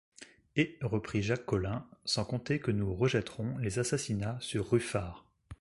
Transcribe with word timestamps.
Et, 0.55 0.79
reprit 0.81 1.21
Jacques 1.21 1.45
Collin, 1.45 1.85
sans 2.05 2.25
compter 2.25 2.57
que 2.59 2.71
nous 2.71 2.91
rejetterons 2.91 3.59
les 3.59 3.77
assassinats 3.77 4.39
sur 4.39 4.67
Ruffard… 4.67 5.25